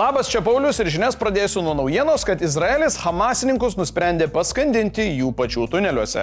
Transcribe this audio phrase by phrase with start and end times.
[0.00, 5.66] Labas, čia Paulius ir žinias pradėsiu nuo naujienos, kad Izraelis Hamasininkus nusprendė paskandinti jų pačių
[5.74, 6.22] tuneliuose.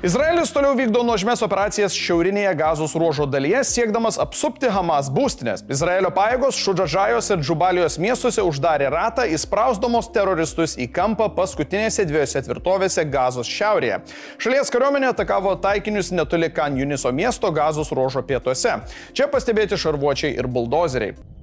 [0.00, 5.60] Izraelis toliau vykdo nuožmės operacijas šiaurinėje gazos ruožo dalyje, siekdamas apsupti Hamas būstinės.
[5.68, 13.04] Izraelio pajėgos Šudžadžajos ir Džubalijos miestuose uždarė ratą, įsprausdamos teroristus į kampą paskutinėse dviejose tvirtovėse
[13.12, 13.98] gazos šiaurėje.
[14.40, 18.78] Šalies kariuomenė atakavo taikinius netoli Kan Juniso miesto gazos ruožo pietuose.
[19.12, 21.39] Čia pastebėti šarvuočiai ir buldozeriai.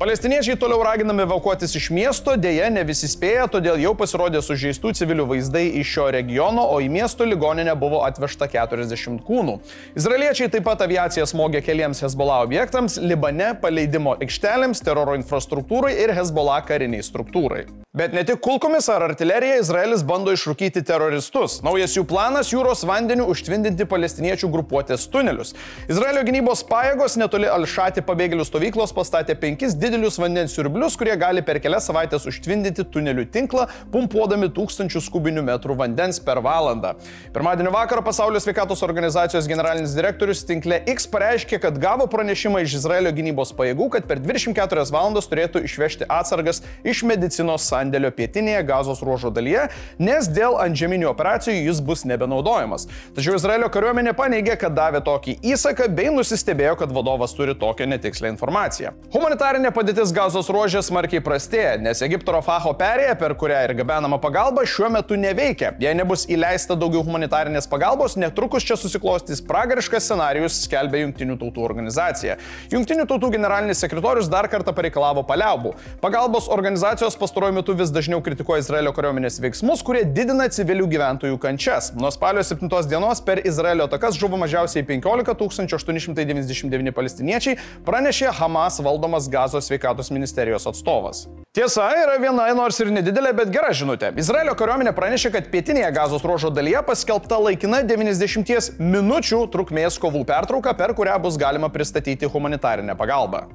[0.00, 5.26] Palestiniečiai toliau raginami evakuotis iš miesto, dėja ne visi spėja, todėl jau pasirodė sužeistų civilių
[5.28, 9.58] vaizdai iš šio regiono, o į miesto ligoninę buvo atvežta 40 kūnų.
[10.00, 16.64] Izraeliečiai taip pat aviaciją smogė keliems Hezbollah objektams, Libane paleidimo aikštelėms, teroro infrastruktūrai ir Hezbollah
[16.64, 17.66] kariniai struktūrai.
[17.92, 21.58] Bet ne tik kulkomis ar artilerija Izraelis bando išrūkyti teroristus.
[21.66, 25.52] Naujas jų planas- jūros vandeniu užtvindinti palestiniečių grupuotės tunelius.
[25.90, 29.89] Izraelio gynybos pajėgos netoli Alšati pabėgėlių stovyklos pastatė penkis didelius
[30.20, 36.20] vandens siurblius, kurie gali per kelias savaitės užtvindinti tunelių tinklą, pumpuodami tūkstančius kubinių metrų vandens
[36.20, 36.94] per valandą.
[37.34, 43.12] Pirmadienio vakarą Pasaulio sveikatos organizacijos generalinis direktorius tinkle X pareiškė, kad gavo pranešimą iš Izraelio
[43.12, 49.32] gynybos pajėgų, kad per 24 valandas turėtų išvežti atsargas iš medicinos sandėlio pietinėje gazos ruožo
[49.34, 49.68] dalyje,
[49.98, 52.86] nes dėl antžeminių operacijų jis bus nebenaudojamas.
[53.16, 58.30] Tačiau Izraelio kariuomenė paneigė, kad davė tokį įsaką bei nusistebėjo, kad vadovas turi tokią netikslę
[58.34, 58.92] informaciją.
[59.14, 64.66] Humanitarinė padėtis gazos ruožė smarkiai prastėja, nes Egipto Rafaho perėja, per kurią ir gabenama pagalba,
[64.68, 65.70] šiuo metu neveikia.
[65.80, 72.36] Jei nebus įleista daugiau humanitarinės pagalbos, netrukus čia susiklostys pragariškas scenarius, skelbia Junktinių tautų organizacija.
[72.74, 75.72] Junktinių tautų generalinis sekretorius dar kartą pareikalavo paliaubų.
[76.02, 81.92] Pagalbos organizacijos pastaruoju metu vis dažniau kritikuoja Izraelio kariuomenės veiksmus, kurie didina civilių gyventojų kančias.
[81.96, 85.32] Nuo spalio 7 dienos per Izraelio atakas žuvo mažiausiai 15
[85.80, 87.56] 899 palestiniečiai,
[87.88, 91.24] pranešė Hamas valdomas Gazos sveikatos ministerijos atstovas.
[91.56, 94.12] Tiesa, yra viena, nors ir nedidelė, bet gera žinutė.
[94.20, 100.76] Izraelio kariuomenė pranešė, kad pietinėje Gazos ruožo dalyje paskelbta laikina 90 minučių trukmės kovų pertrauka,
[100.78, 103.48] per kurią bus galima pristatyti humanitarinę pagalbą.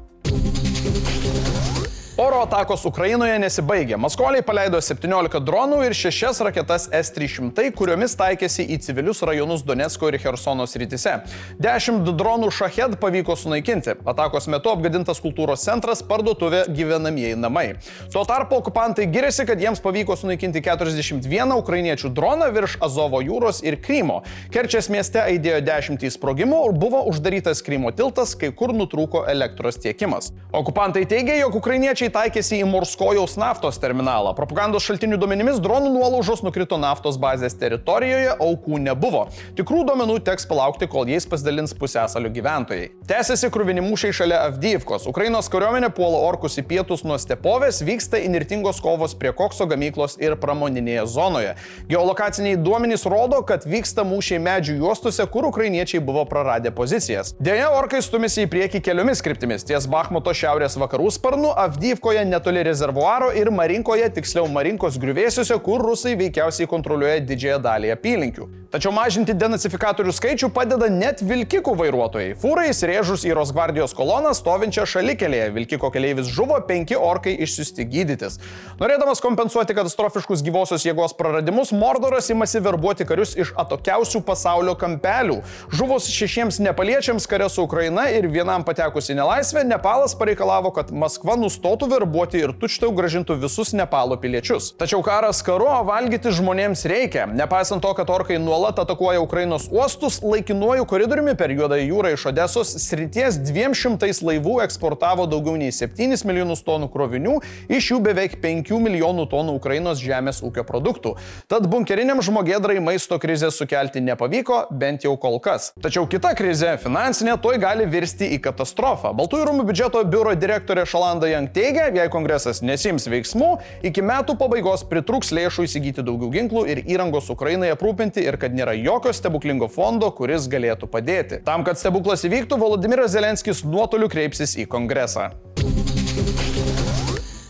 [2.16, 3.98] Oro atakos Ukrainoje nesibaigė.
[4.00, 10.16] Maskoliai paleido 17 dronų ir 6 raketas S-300, kuriomis taikėsi į civilius rajonus Donetsko ir
[10.24, 11.18] Hersono srityse.
[11.60, 13.98] 10 dronų šahed pavyko sunaikinti.
[14.08, 17.66] Atakos metu apgadintas kultūros centras, parduotuvė, gyvenamieji namai.
[18.14, 23.76] Tuo tarpu okupantai giriasi, kad jiems pavyko sunaikinti 41 ukrainiečių droną virš Azovo jūros ir
[23.84, 24.22] Krymo.
[24.56, 30.32] Kerčias mieste aidėjo dešimtys sprogimų ir buvo uždarytas Krymo tiltas, kai kur nutrūko elektros tiekimas.
[30.56, 34.34] Okupantai teigia, jog ukrainiečiai ukrainiečiai taikėsi į Morskojaus naftos terminalą.
[34.36, 39.28] Propagandos šaltinių duomenimis dronų nuolaužos nukrito naftos bazės teritorijoje, aukų nebuvo.
[39.58, 42.92] Tikrų duomenų teks palaukti, kol jais pasidalins pusėsalio gyventojai.
[43.08, 45.08] Tęsiasi krūvini mūšiai šalia Avdyivkos.
[45.10, 50.38] Ukrainos kariuomenė puola orkus į pietus nuo stepovės, vyksta inirtingos kovos prie kokso gamyklos ir
[50.38, 51.56] pramoninėje zonoje.
[51.90, 57.34] Geolokaciniai duomenys rodo, kad vyksta mūšiai medžių juostose, kur ukrainiečiai buvo praradę pozicijas.
[57.40, 59.66] Deja, orkai stumėsi į priekį keliomis kryptimis.
[59.66, 65.80] Ties Bakhmuto šiaurės vakarų sparnu Avdyivkos Avdyivkoje netoli rezervuaro ir Marinkoje, tiksliau Marinkos griuvėsiuose, kur
[65.80, 68.48] rusai veikiausiai kontroliuoja didžiąją dalį apylinkių.
[68.76, 72.34] Tačiau mažinti denacifikatorių skaičių padeda net vilkikų vairuotojai.
[72.42, 75.46] Fūrai įsirėžus į Rosgvardijos koloną stovinčią šalikelėje.
[75.56, 78.36] Vilkiko keleivis žuvo, penki orkai išsiusti gydytis.
[78.82, 85.40] Norėdamas kompensuoti katastrofiškus gyvosios jėgos praradimus, Mordoras imasi verbuoti karius iš atokiausių pasaulio kampelių.
[85.72, 91.38] Žuvus šešiems nepaliečiams kare su Ukraina ir vienam patekus į nelaisvę, Nepalas pareikalavo, kad Maskva
[91.40, 94.72] nustotų verbuoti ir tučtau gražintų visus Nepalo piliečius.
[94.80, 97.26] Tačiau karas karu, o valgyti žmonėms reikia.
[97.30, 102.74] Nepaisant to, kad orkai nuolat atakuoja Ukrainos uostus, laikinuoju koridoriumi per Juodąją jūrą iš Odesos
[102.84, 107.36] srities 200 laivų eksportavo daugiau nei 7 milijonus tonų krovinių,
[107.70, 111.16] iš jų beveik 5 milijonų tonų Ukrainos žemės ūkio produktų.
[111.52, 115.72] Tad bunkeriniam žmogėdrai maisto krizę sukelti nepavyko, bent jau kol kas.
[115.84, 119.12] Tačiau kita krizė, finansinė, toj gali virsti į katastrofą.
[119.18, 123.52] Baltųjų rūmų biudžeto biuro direktorė Šalanda Jank teigia, jei kongresas nesims veiksmų,
[123.90, 128.76] iki metų pabaigos pritruks lėšų įsigyti daugiau ginklų ir įrangos Ukrainai aprūpinti ir kad nėra
[128.78, 131.42] jokio stebuklingo fondo, kuris galėtų padėti.
[131.48, 135.32] Tam, kad stebuklas įvyktų, Volodimiras Zelenskis nuotoliu kreipsis į kongresą.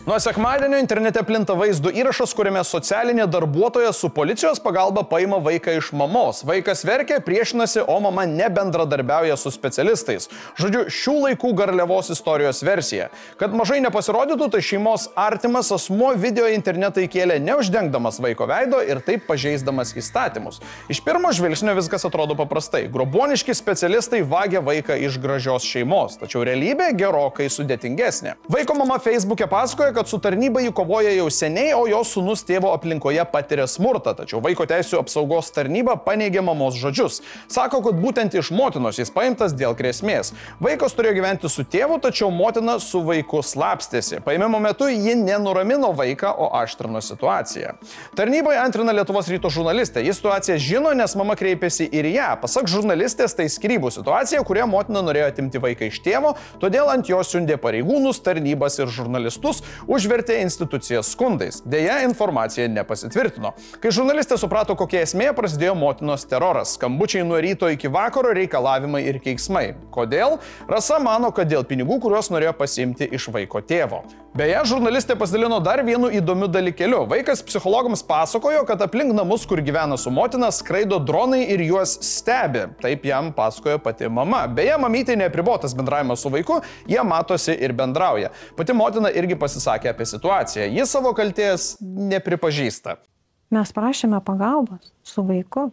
[0.06, 5.88] Nuo sekmadienio internete plinta vaizdo įrašas, kuriame socialinė darbuotoja su policijos pagalba paima vaiką iš
[5.98, 6.44] mamos.
[6.46, 10.28] Vaikas verkia, priešinasi, o mama nebendradarbiauja su specialistais.
[10.60, 13.08] Žodžiu, šių laikų garliavos istorijos versija.
[13.40, 19.26] Kad mažai nepasirodytų, tai šeimos artimas asmo video internetą įkėlė neuždengdamas vaiko veido ir taip
[19.26, 20.62] pažeisdamas įstatymus.
[20.86, 22.84] Iš pirmo žvilgsnio viskas atrodo paprastai.
[22.94, 28.38] Groboniški specialistai vagia vaiką iš gražios šeimos, tačiau realybė gerokai sudėtingesnė.
[28.54, 32.72] Vaiko mama Facebook'e pasakoja, kad su tarnyba jį kovoja jau seniai, o jos sunus tėvo
[32.76, 37.22] aplinkoje patiria smurtą, tačiau vaiko teisų apsaugos tarnyba paneigė mamos žodžius.
[37.52, 40.34] Sako, kad būtent iš motinos jis paimtas dėl grėsmės.
[40.60, 44.20] Vaikas turėjo gyventi su tėvu, tačiau motina su vaiku slapstėsi.
[44.26, 47.76] Paimimo metu ji nenuramino vaiką, o aštrino situaciją.
[48.18, 50.04] Tarnybai antrina Lietuvos ryto žurnalistė.
[50.04, 52.32] Jis situaciją žino, nes mama kreipėsi ir ją.
[52.42, 57.20] Pasak žurnalistės, tai skirybų situacija, kurioje motina norėjo atimti vaiką iš tėvo, todėl ant jo
[57.24, 61.62] siundė pareigūnus, tarnybas ir žurnalistus, užvertė institucijas skundais.
[61.64, 63.54] Deja, informacija nepasitvirtino.
[63.82, 66.74] Kai žurnalistė suprato, kokia esmė, prasidėjo motinos teroras.
[66.76, 69.70] Skambučiai nuo ryto iki vakaro, reikalavimai ir keiksmai.
[69.94, 70.38] Kodėl?
[70.70, 74.04] Rasa mano, kad dėl pinigų, kuriuos norėjo pasimti iš vaiko tėvo.
[74.36, 77.06] Beje, žurnalistė pasidalino dar vienu įdomiu dalykeliu.
[77.08, 82.66] Vaikas psichologams pasakojo, kad aplink namus, kur gyvena su motina, skraido dronai ir juos stebi.
[82.82, 84.42] Taip jam pasakojo pati mama.
[84.52, 88.28] Beje, mamytė neapribotas bendravimas su vaiku, jie matosi ir bendrauja.
[88.58, 90.70] Pati motina irgi pasisakė apie situaciją.
[90.72, 92.96] Jis savo kalties nepripažįsta.
[93.52, 95.68] Mes prašėme pagalbos su vaiku.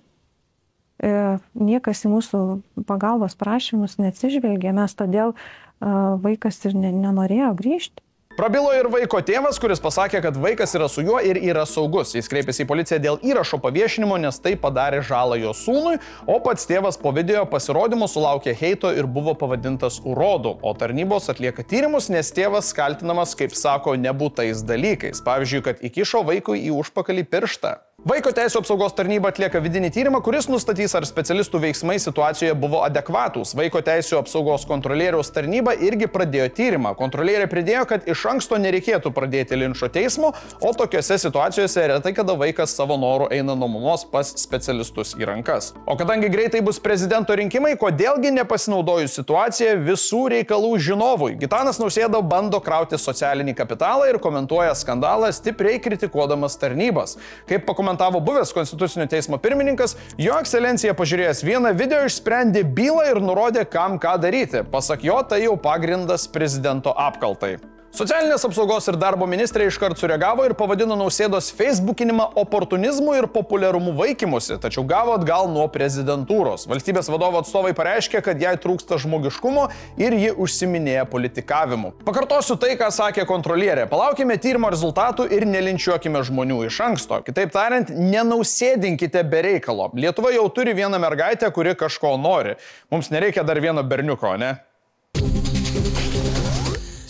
[1.00, 2.42] E, niekas į mūsų
[2.90, 5.34] pagalbos prašymus neatsižvelgė, mes todėl
[6.24, 8.04] vaikas ir nenorėjo grįžti.
[8.34, 12.16] Prabilo ir vaiko tėvas, kuris pasakė, kad vaikas yra su juo ir yra saugus.
[12.18, 16.66] Jis kreipėsi į policiją dėl įrašo paviešinimo, nes tai padarė žalą jo sūnui, o pats
[16.66, 20.56] tėvas po video pasirodymo sulaukė heito ir buvo pavadintas urodu.
[20.66, 25.22] O tarnybos atlieka tyrimus, nes tėvas kaltinamas, kaip sako, nebūtais dalykais.
[25.22, 27.78] Pavyzdžiui, kad įkišo vaikui į užpakalį pirštą.
[28.04, 33.54] Vaiko teisų apsaugos tarnyba atlieka vidinį tyrimą, kuris nustatys, ar specialistų veiksmai situacijoje buvo adekvatūs.
[33.56, 36.92] Vaiko teisų apsaugos kontrolieriaus tarnyba irgi pradėjo tyrimą.
[37.00, 42.74] Kontrolierė pridėjo, kad iš anksto nereikėtų pradėti linčio teismo, o tokiuose situacijose retai kada vaikas
[42.76, 45.72] savo norų eina nuo mamos pas specialistus į rankas.
[45.88, 51.38] O kadangi greitai bus prezidento rinkimai, kodėlgi nepasinaudojus situaciją visų reikalų žinovui?
[51.46, 57.16] Gitanas Nausėda bando krauti socialinį kapitalą ir komentuoja skandalą, stipriai kritikuodamas tarnybas.
[57.48, 63.20] Kaip pakomentavo komentavo buvęs Konstitucinio teismo pirmininkas, jo ekscelencija pažiūrėjęs vieną video išsprendė bylą ir
[63.22, 64.64] nurodė, kam ką daryti.
[64.72, 67.58] Pasak jo, tai jau pagrindas prezidento apkaltai.
[67.94, 74.56] Socialinės apsaugos ir darbo ministrė iškart sureagavo ir pavadino nausėdos facebookinimą oportunizmu ir populiarumu vaikimusi,
[74.64, 76.64] tačiau gavo atgal nuo prezidentūros.
[76.72, 79.68] Valstybės vadovo atstovai pareiškė, kad jai trūksta žmogiškumo
[80.02, 81.94] ir ji užsiminėja politikavimu.
[82.10, 83.86] Pakartosiu tai, ką sakė kontrolierė.
[83.94, 87.22] Palaukime tyrimo rezultatų ir nelinčiuokime žmonių iš anksto.
[87.30, 89.92] Kitaip tariant, nenausėdinkite be reikalo.
[89.94, 92.58] Lietuva jau turi vieną mergaitę, kuri kažko nori.
[92.90, 94.56] Mums nereikia dar vieno berniuko, ne?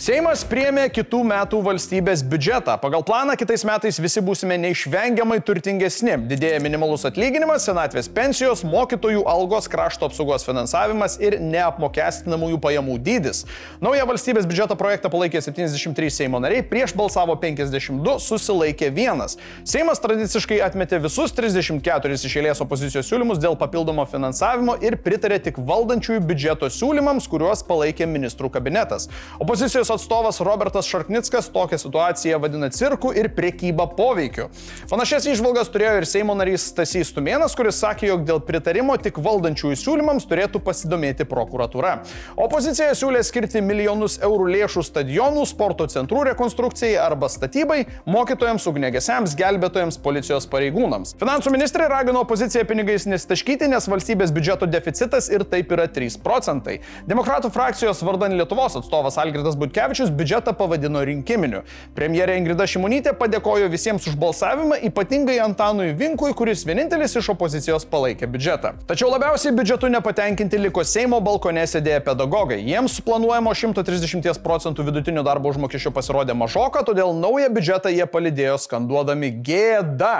[0.04, 2.74] Seimas priemė kitų metų valstybės biudžetą.
[2.82, 6.18] Pagal planą kitais metais visi būsime neišvengiamai turtingesni.
[6.28, 13.46] Didėja minimalus atlyginimas, senatvės pensijos, mokytojų algos, krašto apsaugos finansavimas ir neapmokestinamųjų pajamų dydis.
[13.80, 19.38] Naują valstybės biudžeto projektą palaikė 73 Seimo nariai, prieš balsavo 52, susilaikė vienas.
[19.64, 25.64] Seimas tradiciškai atmetė visus 34 iš eilės opozicijos siūlymus dėl papildomo finansavimo ir pritarė tik
[25.64, 29.08] valdančiųjų biudžeto siūlymams, kuriuos palaikė ministrų kabinetas.
[29.40, 34.48] Opozicijos atstovas Robertas Šarknickas tokią situaciją vadina cirku ir priekyba poveikiu.
[34.90, 39.78] Panašias išvalgas turėjo ir Seimo narys Stasys Tumėnas, kuris sakė, jog dėl pritarimo tik valdančiųjų
[39.80, 41.94] siūlymams turėtų pasidomėti prokuratūra.
[42.40, 50.00] Opozicija siūlė skirti milijonus eurų lėšų stadionų, sporto centrų rekonstrukcijai arba statybai, mokytojams, ugnegesiams, gelbėtojams,
[50.04, 51.14] policijos pareigūnams.
[51.20, 56.80] Finansų ministrė ragino opoziciją pinigais nestaškyti, nes valstybės biudžeto deficitas ir taip yra 3 procentai.
[57.10, 61.60] Demokratų frakcijos vardan Lietuvos atstovas Algirdas Butkevičius Butkevičius biudžetą pavadino rinkiminiu.
[61.94, 68.24] Premjerė Ingrida Šimonytė padėkojo visiems už balsavimą, ypatingai Antanui Vinkui, kuris vienintelis iš opozicijos palaikė
[68.32, 68.70] biudžetą.
[68.88, 72.62] Tačiau labiausiai biudžetu nepatenkinti liko Seimo balkone sėdėję pedagogai.
[72.64, 79.34] Jiems planuojamo 130 procentų vidutinio darbo užmokesčio pasirodė mažoka, todėl naują biudžetą jie palidėjo skanduodami
[79.44, 80.14] gėda.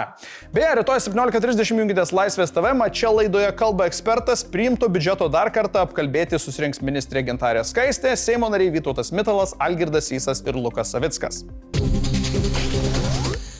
[0.52, 6.36] Beje, rytoj 17.30 jungitės Laisvės TV, čia laidoje kalba ekspertas, priimto biudžeto dar kartą apkalbėti
[6.38, 11.44] susirinks ministrė Gintarė Skaistė, Seimo nariai Vytautas Mitalas, Algirdas Įsas ir Lukas Savickas.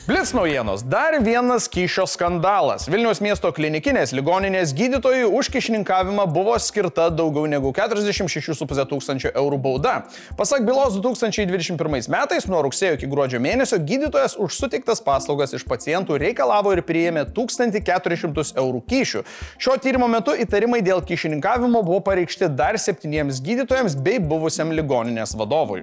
[0.07, 0.83] Blitz naujienos.
[0.83, 2.83] Dar vienas kyšio skandalas.
[2.85, 9.93] Vilniaus miesto klinikinės ligoninės gydytojui už kišininkavimą buvo skirta daugiau negu 46,5 tūkstančių eurų bauda.
[10.37, 16.19] Pasak bylos 2021 metais nuo rugsėjo iki gruodžio mėnesio gydytojas už suteiktas paslaugas iš pacientų
[16.21, 19.23] reikalavo ir priėmė 1400 eurų kyšių.
[19.57, 25.81] Šio tyrimo metu įtarimai dėl kišininkavimo buvo pareikšti dar septyniems gydytojams bei buvusiam ligoninės vadovui.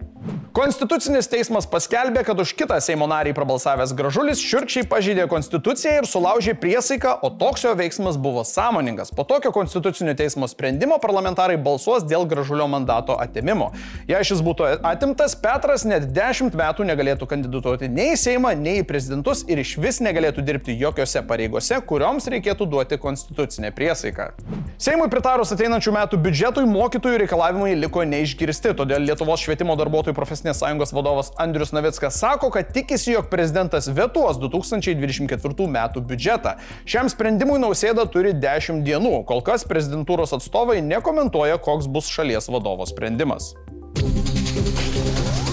[0.54, 6.04] Konstitucinis teismas paskelbė, kad už kitą Seimo narį prabalsavęs gražus Gražulis šiurkščiai pažydė konstituciją ir
[6.04, 9.08] sulaužė priesaiką, o toks jo veiksmas buvo sąmoningas.
[9.16, 13.70] Po tokio konstitucinio teismo sprendimo parlamentarai balsuos dėl Gražulio mandato atimimo.
[14.10, 18.84] Jei šis būtų atimtas, Petras net 10 metų negalėtų kandidatuoti nei į Seimą, nei į
[18.90, 24.28] prezidentus ir iš vis negalėtų dirbti jokiose pareigose, kurioms reikėtų duoti konstitucinę priesaiką.
[24.76, 30.92] Seimui pritarus ateinančių metų biudžetui mokytojų reikalavimai liko neišgirsti, todėl Lietuvos švietimo darbuotojų profesinės sąjungos
[30.92, 36.56] vadovas Andrius Navickas sako, kad tikisi, jog prezidentas vetuos 2024 metų biudžetą.
[36.84, 42.88] Šiam sprendimui nausėda turi 10 dienų, kol kas prezidentūros atstovai nekomentuoja, koks bus šalies vadovo
[42.88, 43.52] sprendimas.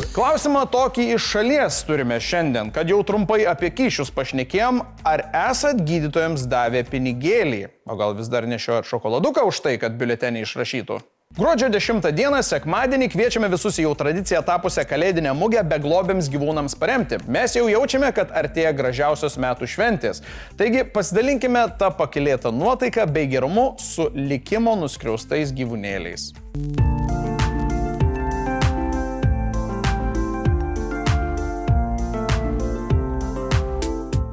[0.10, 6.44] Klausimą tokį iš šalies turime šiandien, kad jau trumpai apie kyšius pašnekėjom, ar esat gydytojams
[6.50, 11.00] davę pinigėlį, o gal vis dar nešiojat šokoladuką už tai, kad biuletenį išrašytų?
[11.38, 17.22] Gruodžio 10 dieną, sekmadienį, kviečiame visus į jau tradiciją tapusią kalėdinę mugę beglobiams gyvūnams paremti.
[17.30, 20.24] Mes jau jaučiame, kad artėja gražiausios metų šventės.
[20.58, 26.32] Taigi pasidalinkime tą pakilėtą nuotaiką bei gerumu su likimo nuskriaustais gyvūnėliais.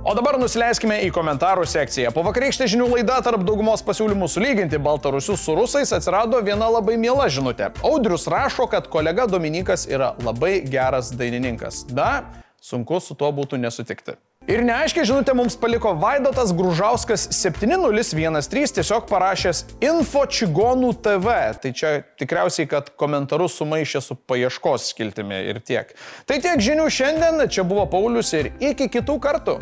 [0.06, 2.12] O dabar nusileiskime į komentarų sekciją.
[2.14, 7.24] Po vakarykštė žinių laida tarp daugumos pasiūlymų sulyginti baltarusius su rusais atsirado viena labai miela
[7.26, 7.72] žinutė.
[7.82, 11.80] Audrius rašo, kad kolega Dominikas yra labai geras dainininkas.
[11.90, 12.20] Da,
[12.62, 14.14] sunku su tuo būtų nesutikti.
[14.46, 21.34] Ir neaiškiai žinutė mums paliko Vaidotas Gružauskas 7013 tiesiog parašęs Info Čigonų TV.
[21.64, 21.90] Tai čia
[22.22, 25.90] tikriausiai, kad komentarus sumaišė su paieškos skiltimi ir tiek.
[26.30, 29.58] Tai tiek žinių šiandien, čia buvo Paulius ir iki kitų kartų.